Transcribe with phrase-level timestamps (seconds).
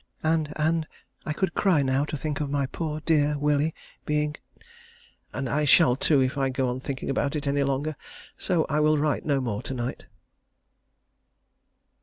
[0.23, 0.87] And and
[1.27, 4.35] I could cry now to think of my poor dear Willie being
[5.31, 7.95] and I shall, too, if I go on thinking about it any longer,
[8.35, 10.05] so I will write no more to night.